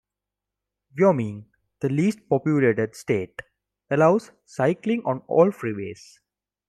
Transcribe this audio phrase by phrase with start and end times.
[0.97, 1.45] Wyoming,
[1.81, 3.39] the least populated state,
[3.91, 6.17] allows cycling on all freeways.